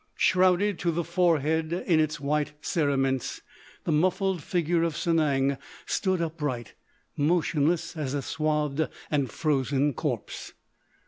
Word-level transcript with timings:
Shrouded 0.17 0.79
to 0.79 0.89
the 0.89 1.03
forehead 1.03 1.71
in 1.71 1.99
its 1.99 2.19
white 2.19 2.53
cerements, 2.59 3.41
the 3.83 3.91
muffled 3.91 4.41
figure 4.41 4.81
of 4.81 4.95
Sanang 4.95 5.59
stood 5.85 6.21
upright, 6.23 6.73
motionless 7.15 7.95
as 7.95 8.15
a 8.15 8.23
swathed 8.23 8.89
and 9.11 9.29
frozen 9.29 9.93
corpse. 9.93 10.53